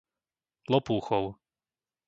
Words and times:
Lopúchov 0.71 1.23